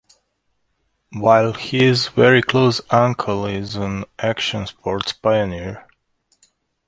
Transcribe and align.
While 1.13 1.53
his 1.53 2.07
very 2.07 2.41
close 2.41 2.81
uncle 2.89 3.45
is 3.45 3.75
an 3.75 4.05
action 4.19 4.65
sports 4.65 5.11
pioneer. 5.13 5.85